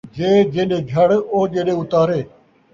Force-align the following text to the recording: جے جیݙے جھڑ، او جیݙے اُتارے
جے 0.15 0.29
جیݙے 0.53 0.79
جھڑ، 0.91 1.09
او 1.33 1.39
جیݙے 1.51 1.73
اُتارے 1.79 2.19